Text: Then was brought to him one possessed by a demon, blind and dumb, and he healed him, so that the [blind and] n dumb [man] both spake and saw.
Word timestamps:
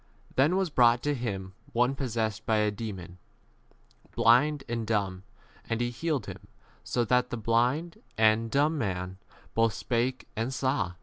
Then 0.35 0.55
was 0.57 0.71
brought 0.71 1.03
to 1.03 1.13
him 1.13 1.53
one 1.73 1.93
possessed 1.93 2.43
by 2.47 2.55
a 2.57 2.71
demon, 2.71 3.19
blind 4.15 4.63
and 4.67 4.87
dumb, 4.87 5.21
and 5.69 5.79
he 5.79 5.91
healed 5.91 6.25
him, 6.25 6.47
so 6.83 7.05
that 7.05 7.29
the 7.29 7.37
[blind 7.37 8.01
and] 8.17 8.45
n 8.45 8.49
dumb 8.49 8.79
[man] 8.79 9.19
both 9.53 9.75
spake 9.75 10.27
and 10.35 10.51
saw. 10.51 10.93